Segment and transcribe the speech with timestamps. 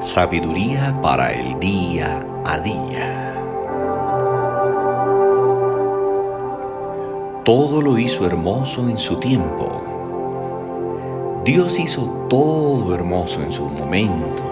[0.00, 3.34] Sabiduría para el día a día.
[7.44, 9.82] Todo lo hizo hermoso en su tiempo.
[11.44, 14.44] Dios hizo todo hermoso en su momento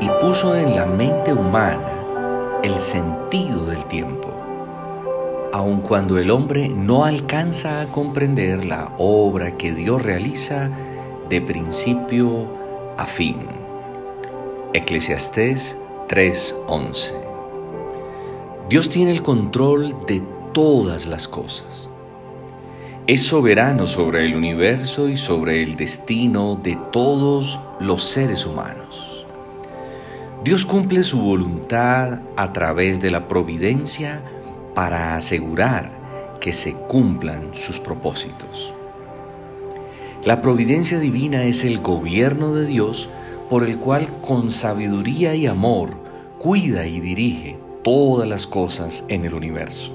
[0.00, 4.30] y puso en la mente humana el sentido del tiempo,
[5.52, 10.70] aun cuando el hombre no alcanza a comprender la obra que Dios realiza
[11.28, 12.46] de principio
[12.96, 13.59] a fin.
[14.72, 15.76] Eclesiastés
[16.08, 17.14] 3:11
[18.68, 21.88] Dios tiene el control de todas las cosas.
[23.08, 29.26] Es soberano sobre el universo y sobre el destino de todos los seres humanos.
[30.44, 34.22] Dios cumple su voluntad a través de la providencia
[34.76, 35.90] para asegurar
[36.40, 38.72] que se cumplan sus propósitos.
[40.24, 43.08] La providencia divina es el gobierno de Dios
[43.50, 45.90] por el cual con sabiduría y amor
[46.38, 49.92] cuida y dirige todas las cosas en el universo.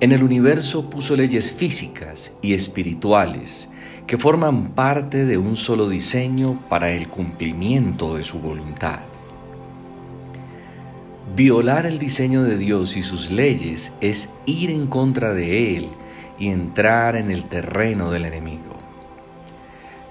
[0.00, 3.70] En el universo puso leyes físicas y espirituales
[4.08, 9.00] que forman parte de un solo diseño para el cumplimiento de su voluntad.
[11.36, 15.88] Violar el diseño de Dios y sus leyes es ir en contra de Él
[16.40, 18.73] y entrar en el terreno del enemigo.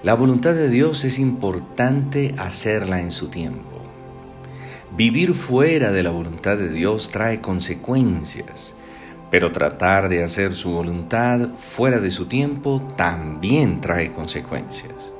[0.04, 3.80] La voluntad de Dios es importante hacerla en su tiempo.
[4.94, 8.74] Vivir fuera de la voluntad de Dios trae consecuencias,
[9.30, 15.14] pero tratar de hacer su voluntad fuera de su tiempo también trae consecuencias.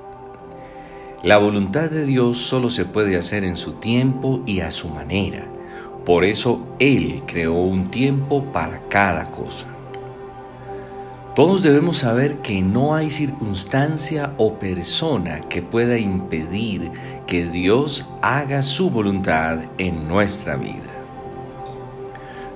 [1.22, 5.46] La voluntad de Dios solo se puede hacer en su tiempo y a su manera.
[6.04, 9.73] Por eso Él creó un tiempo para cada cosa.
[11.34, 16.92] Todos debemos saber que no hay circunstancia o persona que pueda impedir
[17.26, 20.94] que Dios haga su voluntad en nuestra vida.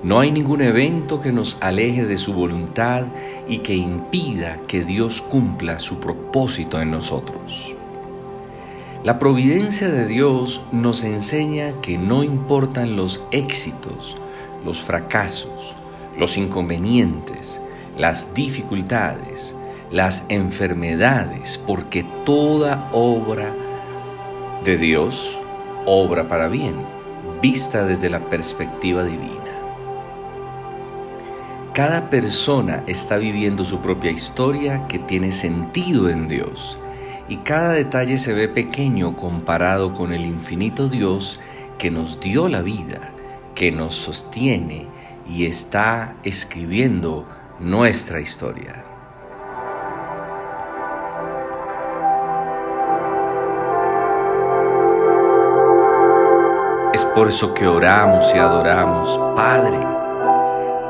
[0.01, 3.07] No hay ningún evento que nos aleje de su voluntad
[3.49, 7.75] y que impida que Dios cumpla su propósito en nosotros.
[9.03, 14.15] La providencia de Dios nos enseña que no importan los éxitos,
[14.63, 15.75] los fracasos,
[16.17, 17.59] los inconvenientes,
[17.97, 19.55] las dificultades,
[19.91, 23.53] las enfermedades, porque toda obra
[24.63, 25.39] de Dios
[25.85, 26.75] obra para bien,
[27.41, 29.33] vista desde la perspectiva divina.
[31.73, 36.79] Cada persona está viviendo su propia historia que tiene sentido en Dios
[37.29, 41.39] y cada detalle se ve pequeño comparado con el infinito Dios
[41.77, 43.11] que nos dio la vida,
[43.55, 44.87] que nos sostiene
[45.29, 47.27] y está escribiendo
[47.59, 48.85] nuestra historia.
[56.93, 59.77] Es por eso que oramos y adoramos, Padre.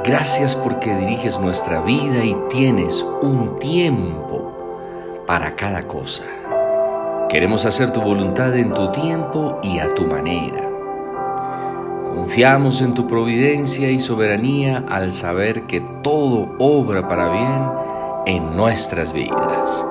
[0.04, 6.24] Gracias porque diriges nuestra vida y tienes un tiempo para cada cosa.
[7.30, 10.69] Queremos hacer tu voluntad en tu tiempo y a tu manera.
[12.20, 17.66] Confiamos en tu providencia y soberanía al saber que todo obra para bien
[18.26, 19.86] en nuestras vidas.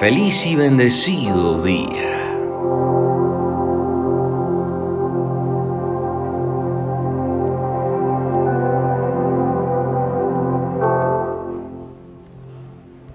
[0.00, 2.17] Feliz y bendecido día.